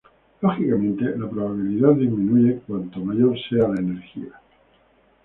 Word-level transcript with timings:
Lógicamente, 0.41 1.15
la 1.15 1.29
probabilidad 1.29 1.91
disminuye 1.93 2.61
cuanto 2.67 2.99
mayor 3.05 3.37
sea 3.47 3.67
la 3.67 3.81
energía. 3.81 4.31